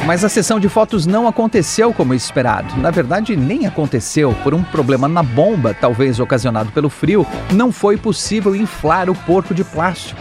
Mas 0.08 0.24
a 0.24 0.28
sessão 0.30 0.58
de 0.58 0.70
fotos 0.70 1.04
não 1.04 1.28
aconteceu 1.28 1.92
como 1.92 2.14
esperado. 2.14 2.74
Na 2.78 2.90
verdade, 2.90 3.36
nem 3.36 3.66
aconteceu. 3.66 4.34
Por 4.42 4.54
um 4.54 4.62
problema 4.62 5.06
na 5.06 5.22
bomba, 5.22 5.76
talvez 5.78 6.18
ocasionado 6.18 6.72
pelo 6.72 6.88
frio, 6.88 7.26
não 7.52 7.70
foi 7.70 7.98
possível 7.98 8.56
inflar 8.56 9.10
o 9.10 9.14
porco 9.14 9.52
de 9.52 9.62
plástico. 9.62 10.18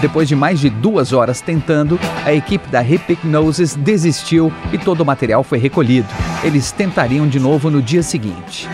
Depois 0.00 0.28
de 0.28 0.36
mais 0.36 0.60
de 0.60 0.70
duas 0.70 1.12
horas 1.12 1.40
tentando, 1.40 1.98
a 2.24 2.32
equipe 2.32 2.68
da 2.68 2.80
Hypnosis 2.80 3.74
desistiu 3.74 4.52
e 4.72 4.78
todo 4.78 5.00
o 5.00 5.04
material 5.04 5.42
foi 5.42 5.58
recolhido. 5.58 6.06
Eles 6.44 6.70
tentariam 6.70 7.26
de 7.26 7.40
novo 7.40 7.72
no 7.72 7.82
dia 7.82 8.04
seguinte. 8.04 8.68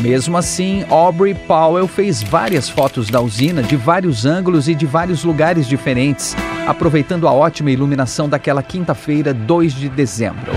Mesmo 0.00 0.38
assim, 0.38 0.84
Aubrey 0.88 1.34
Powell 1.34 1.86
fez 1.86 2.22
várias 2.22 2.70
fotos 2.70 3.10
da 3.10 3.20
usina 3.20 3.62
de 3.62 3.76
vários 3.76 4.24
ângulos 4.24 4.66
e 4.66 4.74
de 4.74 4.86
vários 4.86 5.24
lugares 5.24 5.66
diferentes, 5.66 6.34
aproveitando 6.66 7.28
a 7.28 7.32
ótima 7.32 7.70
iluminação 7.70 8.26
daquela 8.26 8.62
quinta-feira, 8.62 9.34
2 9.34 9.74
de 9.74 9.88
dezembro. 9.90 10.52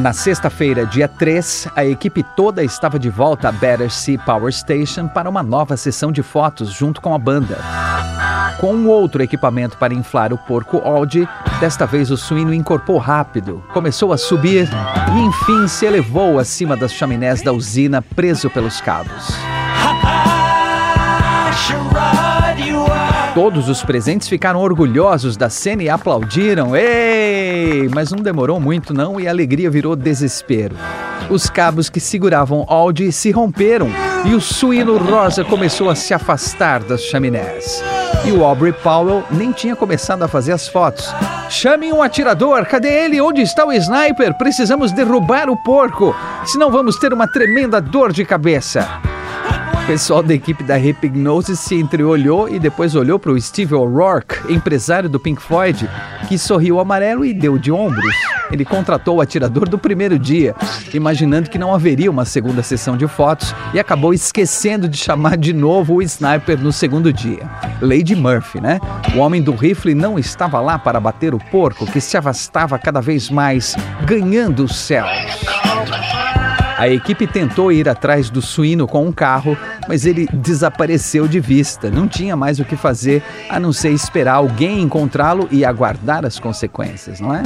Na 0.00 0.12
sexta-feira, 0.12 0.84
dia 0.84 1.06
3, 1.06 1.68
a 1.76 1.84
equipe 1.84 2.24
toda 2.34 2.64
estava 2.64 2.98
de 2.98 3.08
volta 3.08 3.48
à 3.48 3.52
Battersea 3.52 4.18
Power 4.18 4.52
Station 4.52 5.06
para 5.06 5.30
uma 5.30 5.44
nova 5.44 5.76
sessão 5.76 6.10
de 6.10 6.22
fotos 6.24 6.72
junto 6.72 7.00
com 7.00 7.14
a 7.14 7.18
banda. 7.18 7.58
Com 8.58 8.74
um 8.74 8.88
outro 8.88 9.22
equipamento 9.22 9.76
para 9.76 9.92
inflar 9.92 10.32
o 10.32 10.38
porco 10.38 10.78
Audi, 10.78 11.28
desta 11.60 11.84
vez 11.84 12.10
o 12.10 12.16
suíno 12.16 12.54
encorpou 12.54 12.96
rápido, 12.96 13.62
começou 13.72 14.12
a 14.12 14.16
subir 14.16 14.66
e 15.14 15.20
enfim 15.20 15.68
se 15.68 15.84
elevou 15.84 16.38
acima 16.38 16.74
das 16.74 16.92
chaminés 16.92 17.42
da 17.42 17.52
usina, 17.52 18.00
preso 18.00 18.48
pelos 18.48 18.80
cabos. 18.80 19.36
Todos 23.34 23.68
os 23.68 23.82
presentes 23.82 24.28
ficaram 24.28 24.60
orgulhosos 24.60 25.36
da 25.36 25.50
cena 25.50 25.82
e 25.82 25.90
aplaudiram. 25.90 26.74
Ei! 26.74 27.86
Mas 27.94 28.10
não 28.10 28.22
demorou 28.22 28.58
muito 28.58 28.94
não 28.94 29.20
e 29.20 29.28
a 29.28 29.30
alegria 29.30 29.70
virou 29.70 29.94
desespero. 29.94 30.74
Os 31.28 31.50
cabos 31.50 31.90
que 31.90 32.00
seguravam 32.00 32.64
Audi 32.66 33.12
se 33.12 33.30
romperam 33.30 33.90
e 34.24 34.34
o 34.34 34.40
suíno 34.40 34.96
rosa 34.96 35.44
começou 35.44 35.90
a 35.90 35.94
se 35.94 36.14
afastar 36.14 36.82
das 36.82 37.02
chaminés. 37.02 37.82
E 38.26 38.32
o 38.32 38.44
Aubrey 38.44 38.72
Powell 38.72 39.22
nem 39.30 39.52
tinha 39.52 39.76
começado 39.76 40.24
a 40.24 40.26
fazer 40.26 40.50
as 40.50 40.66
fotos. 40.66 41.14
Chamem 41.48 41.92
um 41.92 42.02
atirador! 42.02 42.66
Cadê 42.66 42.88
ele? 42.88 43.20
Onde 43.20 43.40
está 43.40 43.64
o 43.64 43.72
sniper? 43.72 44.34
Precisamos 44.34 44.90
derrubar 44.90 45.48
o 45.48 45.56
porco, 45.56 46.12
senão 46.44 46.68
vamos 46.68 46.96
ter 46.96 47.12
uma 47.12 47.28
tremenda 47.28 47.80
dor 47.80 48.12
de 48.12 48.24
cabeça. 48.24 49.00
O 49.86 49.94
pessoal 49.96 50.20
da 50.20 50.34
equipe 50.34 50.64
da 50.64 50.74
Hypnosis 50.74 51.60
se 51.60 51.76
entreolhou 51.76 52.48
e 52.48 52.58
depois 52.58 52.96
olhou 52.96 53.20
para 53.20 53.30
o 53.30 53.40
Steve 53.40 53.72
O'Rourke, 53.72 54.52
empresário 54.52 55.08
do 55.08 55.20
Pink 55.20 55.40
Floyd, 55.40 55.88
que 56.26 56.36
sorriu 56.36 56.80
amarelo 56.80 57.24
e 57.24 57.32
deu 57.32 57.56
de 57.56 57.70
ombros. 57.70 58.12
Ele 58.50 58.64
contratou 58.64 59.18
o 59.18 59.20
atirador 59.20 59.68
do 59.68 59.78
primeiro 59.78 60.18
dia, 60.18 60.56
imaginando 60.92 61.48
que 61.48 61.56
não 61.56 61.72
haveria 61.72 62.10
uma 62.10 62.24
segunda 62.24 62.64
sessão 62.64 62.96
de 62.96 63.06
fotos 63.06 63.54
e 63.72 63.78
acabou 63.78 64.12
esquecendo 64.12 64.88
de 64.88 64.96
chamar 64.96 65.36
de 65.36 65.52
novo 65.52 65.94
o 65.94 66.02
sniper 66.02 66.58
no 66.58 66.72
segundo 66.72 67.12
dia. 67.12 67.48
Lady 67.80 68.16
Murphy, 68.16 68.60
né? 68.60 68.80
O 69.14 69.20
homem 69.20 69.40
do 69.40 69.54
rifle 69.54 69.94
não 69.94 70.18
estava 70.18 70.58
lá 70.58 70.80
para 70.80 70.98
bater 70.98 71.32
o 71.32 71.38
porco 71.38 71.86
que 71.86 72.00
se 72.00 72.16
afastava 72.16 72.76
cada 72.76 73.00
vez 73.00 73.30
mais, 73.30 73.76
ganhando 74.04 74.64
os 74.64 74.74
céus. 74.74 75.08
A 76.78 76.90
equipe 76.90 77.26
tentou 77.26 77.72
ir 77.72 77.88
atrás 77.88 78.28
do 78.28 78.42
suíno 78.42 78.86
com 78.86 79.06
um 79.06 79.10
carro, 79.10 79.56
mas 79.88 80.04
ele 80.04 80.28
desapareceu 80.30 81.26
de 81.26 81.40
vista. 81.40 81.90
Não 81.90 82.06
tinha 82.06 82.36
mais 82.36 82.60
o 82.60 82.66
que 82.66 82.76
fazer 82.76 83.22
a 83.48 83.58
não 83.58 83.72
ser 83.72 83.92
esperar 83.92 84.34
alguém 84.34 84.82
encontrá-lo 84.82 85.48
e 85.50 85.64
aguardar 85.64 86.26
as 86.26 86.38
consequências, 86.38 87.18
não 87.18 87.34
é? 87.34 87.42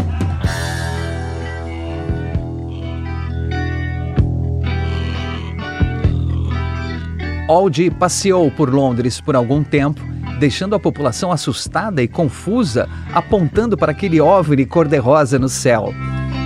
Aldi 7.49 7.89
passeou 7.89 8.51
por 8.51 8.69
Londres 8.69 9.21
por 9.21 9.37
algum 9.37 9.63
tempo, 9.63 10.01
deixando 10.41 10.75
a 10.75 10.81
população 10.81 11.31
assustada 11.31 12.03
e 12.03 12.09
confusa, 12.09 12.89
apontando 13.15 13.77
para 13.77 13.93
aquele 13.93 14.21
OVNI 14.21 14.67
cor-de-rosa 14.67 15.39
no 15.39 15.49
céu. 15.49 15.95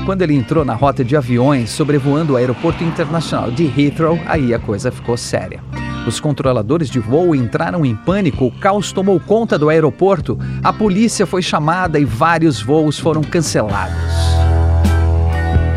Quando 0.04 0.20
ele 0.20 0.34
entrou 0.34 0.66
na 0.66 0.74
rota 0.74 1.02
de 1.02 1.16
aviões 1.16 1.70
sobrevoando 1.70 2.34
o 2.34 2.36
aeroporto 2.36 2.84
internacional 2.84 3.50
de 3.50 3.64
Heathrow, 3.64 4.20
aí 4.26 4.52
a 4.52 4.58
coisa 4.58 4.92
ficou 4.92 5.16
séria. 5.16 5.60
Os 6.06 6.20
controladores 6.20 6.90
de 6.90 6.98
voo 6.98 7.34
entraram 7.34 7.86
em 7.86 7.96
pânico, 7.96 8.44
o 8.44 8.52
caos 8.52 8.92
tomou 8.92 9.18
conta 9.18 9.58
do 9.58 9.70
aeroporto, 9.70 10.38
a 10.62 10.70
polícia 10.74 11.24
foi 11.24 11.40
chamada 11.40 11.98
e 11.98 12.04
vários 12.04 12.60
voos 12.60 12.98
foram 12.98 13.22
cancelados. 13.22 13.94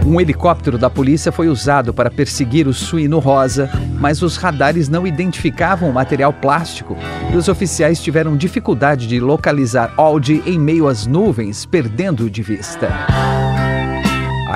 Um 0.05 0.19
helicóptero 0.19 0.77
da 0.77 0.89
polícia 0.89 1.31
foi 1.31 1.47
usado 1.47 1.93
para 1.93 2.11
perseguir 2.11 2.67
o 2.67 2.73
suíno 2.73 3.19
rosa, 3.19 3.69
mas 3.97 4.21
os 4.21 4.35
radares 4.35 4.89
não 4.89 5.07
identificavam 5.07 5.89
o 5.89 5.93
material 5.93 6.33
plástico 6.33 6.97
e 7.31 7.37
os 7.37 7.47
oficiais 7.47 8.01
tiveram 8.01 8.35
dificuldade 8.35 9.07
de 9.07 9.21
localizar 9.21 9.93
Aldi 9.95 10.43
em 10.45 10.59
meio 10.59 10.87
às 10.87 11.07
nuvens, 11.07 11.65
perdendo 11.65 12.29
de 12.29 12.41
vista. 12.41 12.89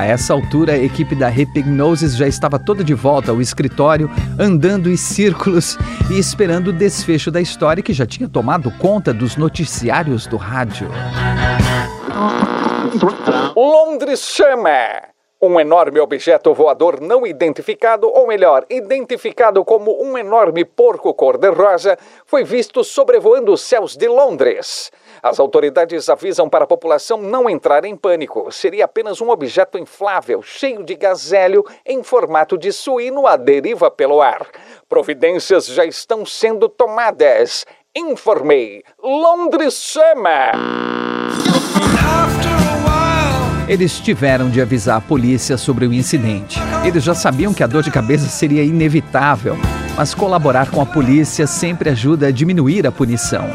A 0.02 0.06
essa 0.06 0.34
altura, 0.34 0.74
a 0.74 0.78
equipe 0.80 1.14
da 1.14 1.28
Repignosis 1.28 2.16
já 2.18 2.28
estava 2.28 2.58
toda 2.58 2.84
de 2.84 2.92
volta 2.92 3.30
ao 3.30 3.40
escritório, 3.40 4.10
andando 4.40 4.90
em 4.90 4.98
círculos 4.98 5.78
e 6.10 6.18
esperando 6.18 6.70
o 6.70 6.74
desfecho 6.74 7.30
da 7.30 7.40
história 7.40 7.84
que 7.84 7.94
já 7.94 8.04
tinha 8.04 8.28
tomado 8.28 8.72
conta 8.80 9.14
dos 9.14 9.38
noticiários 9.38 10.26
do 10.26 10.38
rádio. 10.38 10.90
Londres 13.56 14.22
chama! 14.22 15.12
Um 15.40 15.60
enorme 15.60 16.00
objeto 16.00 16.52
voador 16.52 17.00
não 17.00 17.26
identificado, 17.26 18.08
ou 18.08 18.28
melhor, 18.28 18.66
identificado 18.72 19.64
como 19.64 20.04
um 20.04 20.18
enorme 20.18 20.66
porco 20.66 21.14
cor-de-rosa, 21.14 21.96
foi 22.26 22.44
visto 22.44 22.84
sobrevoando 22.84 23.54
os 23.54 23.62
céus 23.62 23.96
de 23.96 24.08
Londres. 24.08 24.92
As 25.24 25.40
autoridades 25.40 26.10
avisam 26.10 26.50
para 26.50 26.64
a 26.64 26.68
população 26.68 27.22
não 27.22 27.50
entrar 27.50 27.86
em 27.86 27.96
pânico. 27.96 28.52
Seria 28.52 28.86
apenas 28.86 29.22
um 29.22 29.30
objeto 29.30 29.78
inflável, 29.78 30.42
cheio 30.42 30.84
de 30.84 30.96
gás 30.96 31.32
hélio, 31.32 31.64
em 31.86 32.02
formato 32.02 32.58
de 32.58 32.72
suíno 32.72 33.28
à 33.28 33.38
deriva 33.38 33.92
pelo 33.92 34.22
ar. 34.22 34.48
Providências 34.90 35.68
já 35.68 35.86
estão 35.86 36.26
sendo 36.26 36.68
tomadas. 36.68 37.66
Informei. 37.96 38.84
Londres 39.02 39.76
chama! 39.76 40.52
Eles 43.68 44.00
tiveram 44.00 44.50
de 44.50 44.60
avisar 44.60 44.98
a 44.98 45.02
polícia 45.02 45.56
sobre 45.56 45.86
o 45.86 45.94
incidente. 45.94 46.60
Eles 46.86 47.04
já 47.04 47.14
sabiam 47.14 47.54
que 47.54 47.64
a 47.64 47.68
dor 47.68 47.84
de 47.84 47.92
cabeça 47.92 48.28
seria 48.28 48.64
inevitável, 48.64 49.56
mas 49.96 50.14
colaborar 50.14 50.72
com 50.72 50.82
a 50.82 50.86
polícia 50.86 51.46
sempre 51.46 51.90
ajuda 51.90 52.28
a 52.28 52.32
diminuir 52.32 52.88
a 52.88 52.92
punição. 52.92 53.50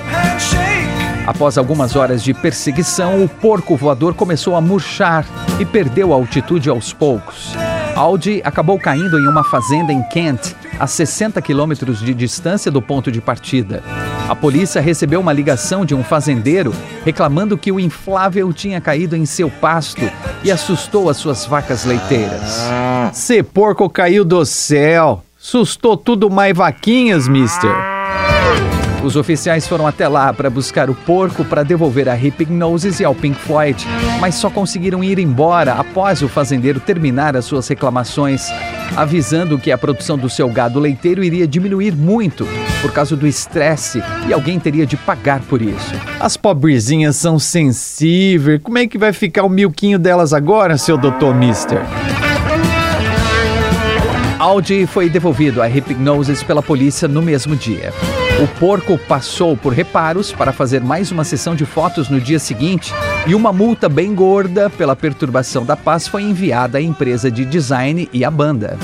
Após 1.26 1.58
algumas 1.58 1.96
horas 1.96 2.22
de 2.22 2.32
perseguição, 2.32 3.24
o 3.24 3.28
porco 3.28 3.76
voador 3.76 4.14
começou 4.14 4.54
a 4.54 4.60
murchar 4.60 5.26
e 5.58 5.64
perdeu 5.64 6.12
a 6.12 6.16
altitude 6.16 6.70
aos 6.70 6.92
poucos. 6.92 7.52
Audi 7.96 8.40
acabou 8.44 8.78
caindo 8.78 9.18
em 9.18 9.26
uma 9.26 9.42
fazenda 9.42 9.92
em 9.92 10.02
Kent, 10.04 10.54
a 10.78 10.86
60 10.86 11.42
quilômetros 11.42 12.00
de 12.00 12.14
distância 12.14 12.70
do 12.70 12.80
ponto 12.80 13.10
de 13.10 13.20
partida. 13.20 13.82
A 14.28 14.36
polícia 14.36 14.80
recebeu 14.80 15.20
uma 15.20 15.32
ligação 15.32 15.84
de 15.84 15.94
um 15.94 16.04
fazendeiro 16.04 16.72
reclamando 17.04 17.58
que 17.58 17.72
o 17.72 17.80
inflável 17.80 18.52
tinha 18.52 18.80
caído 18.80 19.16
em 19.16 19.24
seu 19.24 19.50
pasto 19.50 20.08
e 20.44 20.52
assustou 20.52 21.08
as 21.08 21.16
suas 21.16 21.44
vacas 21.46 21.84
leiteiras. 21.84 22.62
Se 23.12 23.42
porco 23.42 23.88
caiu 23.88 24.24
do 24.24 24.44
céu! 24.44 25.22
Sustou 25.38 25.96
tudo 25.96 26.28
mais 26.28 26.56
vaquinhas, 26.56 27.26
mister! 27.26 27.95
Os 29.06 29.14
oficiais 29.14 29.68
foram 29.68 29.86
até 29.86 30.08
lá 30.08 30.32
para 30.32 30.50
buscar 30.50 30.90
o 30.90 30.94
porco 30.94 31.44
para 31.44 31.62
devolver 31.62 32.08
a 32.08 32.14
Hypnosis 32.14 32.98
e 32.98 33.04
ao 33.04 33.14
Pink 33.14 33.38
Floyd, 33.38 33.86
mas 34.20 34.34
só 34.34 34.50
conseguiram 34.50 35.04
ir 35.04 35.20
embora 35.20 35.74
após 35.74 36.22
o 36.22 36.28
fazendeiro 36.28 36.80
terminar 36.80 37.36
as 37.36 37.44
suas 37.44 37.68
reclamações, 37.68 38.48
avisando 38.96 39.60
que 39.60 39.70
a 39.70 39.78
produção 39.78 40.18
do 40.18 40.28
seu 40.28 40.48
gado 40.48 40.80
leiteiro 40.80 41.22
iria 41.22 41.46
diminuir 41.46 41.94
muito 41.94 42.48
por 42.82 42.90
causa 42.92 43.14
do 43.14 43.28
estresse 43.28 44.02
e 44.26 44.32
alguém 44.32 44.58
teria 44.58 44.84
de 44.84 44.96
pagar 44.96 45.38
por 45.42 45.62
isso. 45.62 45.94
As 46.18 46.36
pobrezinhas 46.36 47.14
são 47.14 47.38
sensíveis. 47.38 48.60
Como 48.60 48.76
é 48.76 48.88
que 48.88 48.98
vai 48.98 49.12
ficar 49.12 49.44
o 49.44 49.48
milquinho 49.48 50.00
delas 50.00 50.32
agora, 50.32 50.76
seu 50.76 50.98
doutor 50.98 51.32
Mister? 51.32 51.78
Audi 54.40 54.84
foi 54.84 55.08
devolvido 55.08 55.62
à 55.62 55.66
Hypnosis 55.66 56.42
pela 56.42 56.60
polícia 56.60 57.06
no 57.06 57.22
mesmo 57.22 57.54
dia. 57.54 57.92
O 58.38 58.46
porco 58.60 58.98
passou 58.98 59.56
por 59.56 59.72
reparos 59.72 60.30
para 60.30 60.52
fazer 60.52 60.82
mais 60.82 61.10
uma 61.10 61.24
sessão 61.24 61.54
de 61.54 61.64
fotos 61.64 62.10
no 62.10 62.20
dia 62.20 62.38
seguinte 62.38 62.92
e 63.26 63.34
uma 63.34 63.50
multa 63.50 63.88
bem 63.88 64.14
gorda 64.14 64.68
pela 64.68 64.94
perturbação 64.94 65.64
da 65.64 65.74
paz 65.74 66.06
foi 66.06 66.22
enviada 66.22 66.76
à 66.76 66.80
empresa 66.82 67.30
de 67.30 67.46
design 67.46 68.06
e 68.12 68.26
à 68.26 68.30
banda. 68.30 68.76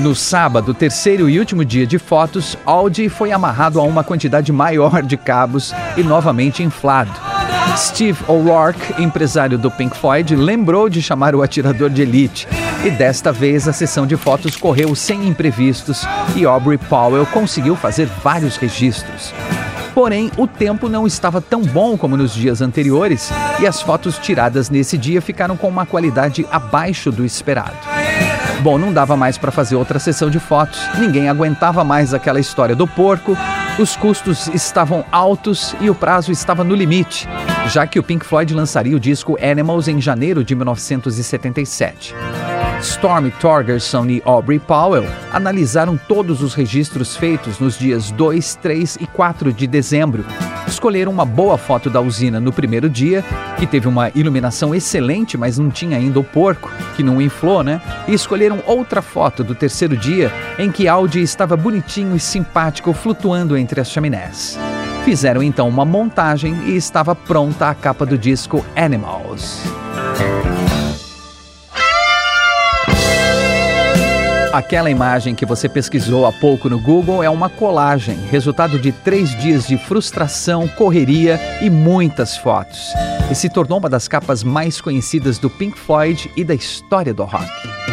No 0.00 0.14
sábado, 0.14 0.74
terceiro 0.74 1.26
e 1.28 1.38
último 1.38 1.64
dia 1.64 1.86
de 1.86 1.98
fotos, 1.98 2.54
Audi 2.66 3.08
foi 3.08 3.32
amarrado 3.32 3.80
a 3.80 3.82
uma 3.82 4.04
quantidade 4.04 4.52
maior 4.52 5.02
de 5.02 5.16
cabos 5.16 5.74
e 5.96 6.02
novamente 6.02 6.62
inflado. 6.62 7.12
Steve 7.78 8.18
O'Rourke, 8.28 9.02
empresário 9.02 9.56
do 9.56 9.70
Pink 9.70 9.96
Floyd, 9.96 10.36
lembrou 10.36 10.90
de 10.90 11.00
chamar 11.00 11.34
o 11.34 11.42
atirador 11.42 11.88
de 11.88 12.02
elite 12.02 12.46
e 12.84 12.90
desta 12.90 13.32
vez 13.32 13.66
a 13.66 13.72
sessão 13.72 14.06
de 14.06 14.16
fotos 14.16 14.56
correu 14.56 14.94
sem 14.94 15.26
imprevistos 15.26 16.06
e 16.36 16.44
Aubrey 16.44 16.78
Powell 16.78 17.26
conseguiu 17.26 17.74
fazer 17.74 18.06
vários 18.06 18.56
registros. 18.56 19.32
Porém, 19.94 20.30
o 20.36 20.46
tempo 20.46 20.88
não 20.88 21.06
estava 21.06 21.40
tão 21.40 21.62
bom 21.62 21.98
como 21.98 22.16
nos 22.16 22.32
dias 22.32 22.62
anteriores 22.62 23.30
e 23.60 23.66
as 23.66 23.82
fotos 23.82 24.16
tiradas 24.16 24.70
nesse 24.70 24.96
dia 24.96 25.20
ficaram 25.20 25.56
com 25.56 25.68
uma 25.68 25.84
qualidade 25.84 26.46
abaixo 26.52 27.10
do 27.10 27.24
esperado. 27.24 27.76
Bom, 28.60 28.78
não 28.78 28.92
dava 28.92 29.16
mais 29.16 29.36
para 29.36 29.50
fazer 29.50 29.74
outra 29.74 29.98
sessão 29.98 30.30
de 30.30 30.38
fotos, 30.38 30.80
ninguém 30.98 31.28
aguentava 31.28 31.82
mais 31.82 32.14
aquela 32.14 32.38
história 32.38 32.76
do 32.76 32.86
porco, 32.86 33.36
os 33.78 33.96
custos 33.96 34.48
estavam 34.48 35.04
altos 35.10 35.74
e 35.80 35.88
o 35.88 35.94
prazo 35.94 36.32
estava 36.32 36.64
no 36.64 36.74
limite, 36.74 37.28
já 37.68 37.86
que 37.86 37.98
o 37.98 38.02
Pink 38.02 38.24
Floyd 38.24 38.52
lançaria 38.54 38.96
o 38.96 39.00
disco 39.00 39.36
Animals 39.40 39.86
em 39.88 40.00
janeiro 40.00 40.42
de 40.42 40.54
1977. 40.54 42.14
Stormy 42.80 43.30
Torgerson 43.32 44.06
e 44.06 44.22
Aubrey 44.24 44.58
Powell 44.58 45.04
analisaram 45.32 45.96
todos 45.96 46.42
os 46.42 46.54
registros 46.54 47.16
feitos 47.16 47.58
nos 47.58 47.78
dias 47.78 48.10
2, 48.12 48.54
3 48.56 48.98
e 49.00 49.06
4 49.06 49.52
de 49.52 49.66
dezembro. 49.66 50.24
Escolheram 50.66 51.10
uma 51.10 51.24
boa 51.24 51.58
foto 51.58 51.90
da 51.90 52.00
usina 52.00 52.38
no 52.38 52.52
primeiro 52.52 52.88
dia, 52.88 53.24
que 53.58 53.66
teve 53.66 53.88
uma 53.88 54.10
iluminação 54.14 54.74
excelente, 54.74 55.36
mas 55.36 55.58
não 55.58 55.70
tinha 55.70 55.96
ainda 55.96 56.20
o 56.20 56.24
porco, 56.24 56.70
que 56.94 57.02
não 57.02 57.20
inflou, 57.20 57.62
né? 57.62 57.80
E 58.06 58.14
escolheram 58.14 58.62
outra 58.66 59.02
foto 59.02 59.42
do 59.42 59.54
terceiro 59.54 59.96
dia, 59.96 60.32
em 60.58 60.70
que 60.70 60.86
Audi 60.86 61.20
estava 61.20 61.56
bonitinho 61.56 62.14
e 62.14 62.20
simpático 62.20 62.92
flutuando 62.92 63.56
entre 63.56 63.80
as 63.80 63.90
chaminés. 63.90 64.58
Fizeram 65.04 65.42
então 65.42 65.68
uma 65.68 65.84
montagem 65.84 66.54
e 66.66 66.76
estava 66.76 67.14
pronta 67.14 67.70
a 67.70 67.74
capa 67.74 68.04
do 68.04 68.18
disco 68.18 68.64
Animals. 68.76 69.62
Aquela 74.58 74.90
imagem 74.90 75.36
que 75.36 75.46
você 75.46 75.68
pesquisou 75.68 76.26
há 76.26 76.32
pouco 76.32 76.68
no 76.68 76.80
Google 76.80 77.22
é 77.22 77.30
uma 77.30 77.48
colagem, 77.48 78.18
resultado 78.28 78.76
de 78.76 78.90
três 78.90 79.30
dias 79.36 79.68
de 79.68 79.78
frustração, 79.78 80.66
correria 80.66 81.38
e 81.62 81.70
muitas 81.70 82.36
fotos. 82.36 82.92
E 83.30 83.36
se 83.36 83.48
tornou 83.48 83.78
uma 83.78 83.88
das 83.88 84.08
capas 84.08 84.42
mais 84.42 84.80
conhecidas 84.80 85.38
do 85.38 85.48
Pink 85.48 85.78
Floyd 85.78 86.28
e 86.36 86.42
da 86.42 86.56
história 86.56 87.14
do 87.14 87.22
rock. 87.22 87.87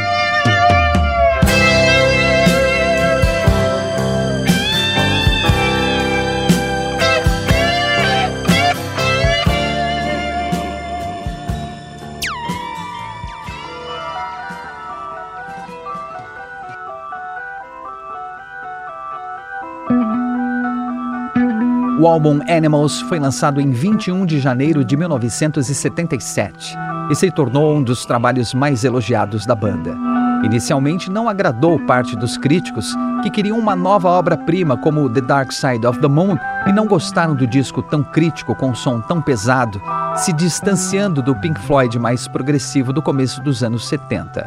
O 21.97 22.08
álbum 22.08 22.41
Animals 22.49 22.99
foi 23.01 23.19
lançado 23.19 23.62
em 23.62 23.71
21 23.71 24.25
de 24.25 24.38
janeiro 24.38 24.84
de 24.84 24.97
1977 24.97 26.77
e 27.10 27.15
se 27.15 27.31
tornou 27.31 27.73
um 27.73 27.81
dos 27.81 28.05
trabalhos 28.05 28.53
mais 28.53 28.84
elogiados 28.84 29.45
da 29.45 29.55
banda. 29.55 29.95
Inicialmente 30.43 31.10
não 31.10 31.29
agradou 31.29 31.79
parte 31.79 32.13
dos 32.17 32.38
críticos 32.38 32.93
que 33.23 33.29
queriam 33.29 33.58
uma 33.58 33.77
nova 33.77 34.10
obra-prima 34.10 34.75
como 34.75 35.10
The 35.10 35.21
Dark 35.21 35.53
Side 35.53 35.88
of 35.88 35.99
the 36.01 36.08
Moon 36.10 36.38
e 36.67 36.73
não 36.73 36.86
gostaram 36.86 37.34
do 37.34 37.47
disco 37.47 37.81
tão 37.81 38.03
crítico 38.03 38.53
com 38.55 38.71
um 38.71 38.75
som 38.75 38.99
tão 38.99 39.21
pesado, 39.21 39.81
se 40.17 40.34
distanciando 40.34 41.21
do 41.21 41.34
Pink 41.34 41.62
Floyd 41.62 41.97
mais 41.97 42.27
progressivo 42.27 42.91
do 42.91 43.01
começo 43.01 43.41
dos 43.41 43.63
anos 43.63 43.88
70. 43.88 44.45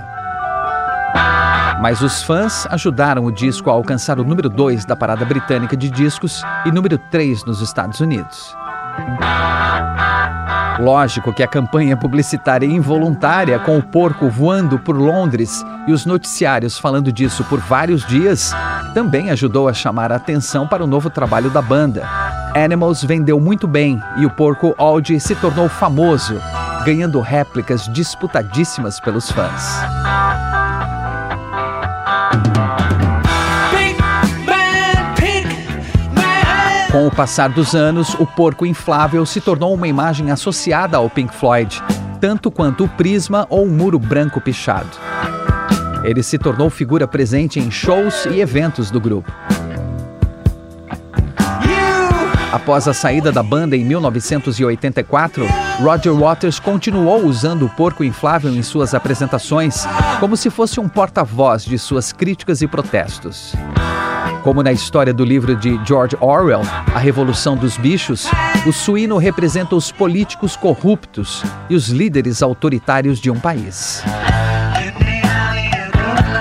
Mas 1.80 2.02
os 2.02 2.22
fãs 2.22 2.66
ajudaram 2.70 3.24
o 3.24 3.32
disco 3.32 3.70
a 3.70 3.72
alcançar 3.72 4.18
o 4.18 4.24
número 4.24 4.48
2 4.48 4.84
da 4.84 4.96
parada 4.96 5.24
britânica 5.24 5.76
de 5.76 5.88
discos 5.88 6.42
e 6.64 6.72
número 6.72 6.98
3 6.98 7.44
nos 7.44 7.60
Estados 7.60 8.00
Unidos. 8.00 8.56
Lógico 10.80 11.32
que 11.32 11.42
a 11.42 11.48
campanha 11.48 11.96
publicitária 11.96 12.66
involuntária, 12.66 13.58
com 13.58 13.78
o 13.78 13.82
porco 13.82 14.28
voando 14.28 14.78
por 14.78 14.96
Londres 14.96 15.64
e 15.86 15.92
os 15.92 16.06
noticiários 16.06 16.78
falando 16.78 17.12
disso 17.12 17.44
por 17.44 17.58
vários 17.58 18.06
dias, 18.06 18.52
também 18.94 19.30
ajudou 19.30 19.68
a 19.68 19.72
chamar 19.72 20.12
a 20.12 20.16
atenção 20.16 20.66
para 20.66 20.84
o 20.84 20.86
novo 20.86 21.10
trabalho 21.10 21.50
da 21.50 21.60
banda. 21.60 22.08
Animals 22.54 23.02
vendeu 23.02 23.40
muito 23.40 23.66
bem 23.66 24.00
e 24.18 24.26
o 24.26 24.30
porco 24.30 24.74
Audi 24.78 25.18
se 25.18 25.34
tornou 25.36 25.68
famoso, 25.68 26.40
ganhando 26.84 27.20
réplicas 27.20 27.88
disputadíssimas 27.92 29.00
pelos 29.00 29.30
fãs. 29.30 29.78
Com 36.90 37.06
o 37.06 37.10
passar 37.10 37.50
dos 37.50 37.74
anos, 37.74 38.14
o 38.14 38.26
porco 38.26 38.66
inflável 38.66 39.24
se 39.26 39.40
tornou 39.40 39.74
uma 39.74 39.86
imagem 39.86 40.30
associada 40.30 40.96
ao 40.96 41.08
Pink 41.08 41.34
Floyd, 41.34 41.82
tanto 42.20 42.50
quanto 42.50 42.84
o 42.84 42.88
prisma 42.88 43.46
ou 43.50 43.64
o 43.64 43.70
muro 43.70 43.98
branco 43.98 44.40
pichado. 44.40 44.90
Ele 46.02 46.22
se 46.22 46.38
tornou 46.38 46.70
figura 46.70 47.06
presente 47.06 47.60
em 47.60 47.70
shows 47.70 48.24
e 48.26 48.40
eventos 48.40 48.90
do 48.90 49.00
grupo. 49.00 49.30
Após 52.58 52.88
a 52.88 52.92
saída 52.92 53.30
da 53.30 53.42
banda 53.42 53.76
em 53.76 53.84
1984, 53.84 55.46
Roger 55.80 56.12
Waters 56.12 56.58
continuou 56.58 57.24
usando 57.24 57.64
o 57.64 57.68
porco 57.68 58.02
inflável 58.02 58.52
em 58.52 58.62
suas 58.64 58.94
apresentações, 58.94 59.86
como 60.18 60.36
se 60.36 60.50
fosse 60.50 60.80
um 60.80 60.88
porta-voz 60.88 61.64
de 61.64 61.78
suas 61.78 62.12
críticas 62.12 62.60
e 62.60 62.66
protestos. 62.66 63.54
Como 64.42 64.60
na 64.60 64.72
história 64.72 65.14
do 65.14 65.24
livro 65.24 65.54
de 65.54 65.80
George 65.86 66.16
Orwell, 66.20 66.62
A 66.92 66.98
Revolução 66.98 67.56
dos 67.56 67.76
Bichos, 67.76 68.26
o 68.66 68.72
suíno 68.72 69.18
representa 69.18 69.76
os 69.76 69.92
políticos 69.92 70.56
corruptos 70.56 71.44
e 71.70 71.76
os 71.76 71.88
líderes 71.88 72.42
autoritários 72.42 73.20
de 73.20 73.30
um 73.30 73.38
país. 73.38 74.02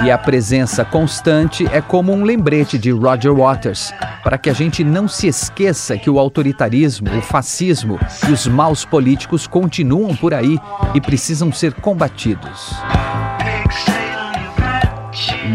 E 0.03 0.11
a 0.11 0.17
presença 0.17 0.85
constante 0.85 1.65
é 1.71 1.81
como 1.81 2.13
um 2.13 2.23
lembrete 2.23 2.77
de 2.77 2.91
Roger 2.91 3.33
Waters, 3.33 3.91
para 4.23 4.37
que 4.37 4.49
a 4.49 4.53
gente 4.53 4.83
não 4.83 5.07
se 5.07 5.27
esqueça 5.27 5.97
que 5.97 6.09
o 6.09 6.19
autoritarismo, 6.19 7.09
o 7.17 7.21
fascismo 7.21 7.99
e 8.29 8.31
os 8.31 8.45
maus 8.45 8.85
políticos 8.85 9.47
continuam 9.47 10.15
por 10.15 10.33
aí 10.35 10.59
e 10.93 11.01
precisam 11.01 11.51
ser 11.51 11.73
combatidos. 11.73 12.75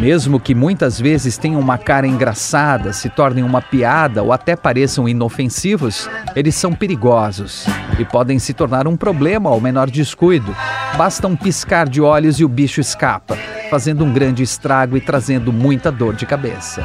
Mesmo 0.01 0.41
que 0.41 0.55
muitas 0.55 1.01
vezes 1.01 1.39
tenham 1.39 1.61
uma 1.61 1.79
cara 1.79 2.07
engraçada, 2.07 2.93
se 2.93 3.09
tornem 3.09 3.45
uma 3.45 3.63
piada 3.63 4.23
ou 4.23 4.33
até 4.33 4.57
pareçam 4.57 5.09
inofensivos, 5.09 6.11
eles 6.35 6.57
são 6.57 6.73
perigosos 6.73 7.65
e 7.97 8.05
podem 8.05 8.41
se 8.41 8.53
tornar 8.53 8.89
um 8.89 8.97
problema 8.97 9.51
ao 9.51 9.61
menor 9.61 9.89
descuido. 9.89 10.55
Basta 10.97 11.29
um 11.29 11.37
piscar 11.37 11.89
de 11.89 12.01
olhos 12.01 12.41
e 12.41 12.45
o 12.45 12.49
bicho 12.49 12.81
escapa, 12.81 13.39
fazendo 13.73 14.05
um 14.05 14.13
grande 14.13 14.43
estrago 14.43 14.99
e 14.99 15.01
trazendo 15.01 15.51
muita 15.51 15.91
dor 15.91 16.15
de 16.15 16.27
cabeça. 16.27 16.85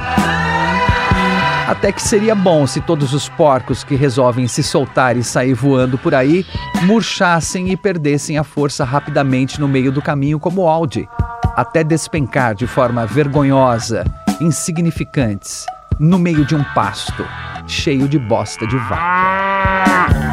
Até 1.68 1.92
que 1.92 2.02
seria 2.02 2.34
bom 2.34 2.66
se 2.66 2.80
todos 2.80 3.14
os 3.14 3.28
porcos 3.28 3.84
que 3.84 3.94
resolvem 3.94 4.48
se 4.48 4.64
soltar 4.64 5.18
e 5.18 5.22
sair 5.22 5.54
voando 5.54 5.98
por 5.98 6.16
aí 6.16 6.46
murchassem 6.84 7.74
e 7.74 7.76
perdessem 7.76 8.38
a 8.38 8.44
força 8.46 8.86
rapidamente 8.86 9.60
no 9.60 9.68
meio 9.68 9.92
do 9.92 10.02
caminho, 10.02 10.40
como 10.40 10.66
Audi, 10.66 11.10
até 11.58 11.84
despencar 11.84 12.56
de 12.56 12.66
forma 12.66 13.06
vergonhosa, 13.06 14.06
insignificantes, 14.40 15.66
no 16.00 16.18
meio 16.18 16.46
de 16.46 16.56
um 16.56 16.64
pasto 16.74 17.26
cheio 17.68 18.08
de 18.08 18.18
bosta 18.18 18.66
de 18.66 18.78
vaca. 18.78 20.27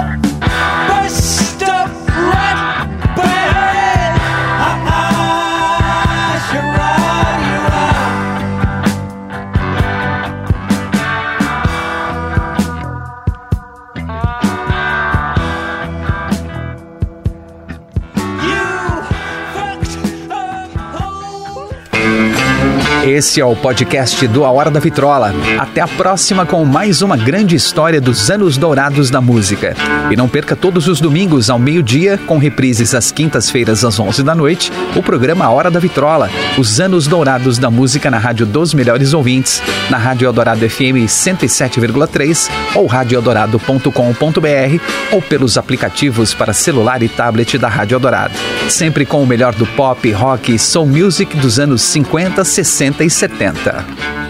Esse 23.06 23.38
é 23.38 23.44
o 23.44 23.54
podcast 23.54 24.26
do 24.28 24.46
A 24.46 24.50
Hora 24.50 24.70
da 24.70 24.80
Vitrola. 24.80 25.34
Até 25.58 25.82
a 25.82 25.86
próxima 25.86 26.46
com 26.46 26.64
mais 26.64 27.02
uma 27.02 27.18
grande 27.18 27.54
história 27.54 28.00
dos 28.00 28.30
anos 28.30 28.56
dourados 28.56 29.10
da 29.10 29.20
música. 29.20 29.76
E 30.10 30.16
não 30.16 30.26
perca 30.26 30.56
todos 30.56 30.88
os 30.88 31.02
domingos 31.02 31.50
ao 31.50 31.58
meio-dia, 31.58 32.18
com 32.26 32.38
reprises 32.38 32.94
às 32.94 33.12
quintas-feiras 33.12 33.84
às 33.84 34.00
11 34.00 34.22
da 34.22 34.34
noite, 34.34 34.72
o 34.96 35.02
programa 35.02 35.44
A 35.44 35.50
Hora 35.50 35.70
da 35.70 35.78
Vitrola, 35.78 36.30
os 36.56 36.80
anos 36.80 37.06
dourados 37.06 37.58
da 37.58 37.70
música 37.70 38.10
na 38.10 38.16
Rádio 38.16 38.46
dos 38.46 38.72
Melhores 38.72 39.12
Ouvintes, 39.12 39.62
na 39.90 39.98
Rádio 39.98 40.24
Eldorado 40.24 40.66
FM 40.66 41.04
107,3 41.06 42.48
ou 42.74 42.86
radioeldorado.com.br 42.86 44.82
ou 45.12 45.20
pelos 45.20 45.58
aplicativos 45.58 46.32
para 46.32 46.54
celular 46.54 47.02
e 47.02 47.08
tablet 47.10 47.58
da 47.58 47.68
Rádio 47.68 47.96
Eldorado. 47.96 48.32
Sempre 48.70 49.04
com 49.04 49.22
o 49.22 49.26
melhor 49.26 49.54
do 49.54 49.66
pop, 49.66 50.10
rock 50.10 50.54
e 50.54 50.58
soul 50.58 50.86
music 50.86 51.36
dos 51.36 51.60
anos 51.60 51.82
50, 51.82 52.42
60 52.42 52.93
60 52.96 53.04
e 53.04 53.10
70. 53.10 54.23